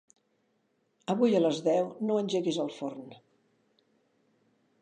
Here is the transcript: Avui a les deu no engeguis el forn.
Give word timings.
Avui 1.15 1.37
a 1.39 1.43
les 1.43 1.59
deu 1.69 1.91
no 2.09 2.17
engeguis 2.23 2.59
el 2.65 2.75
forn. 2.79 3.15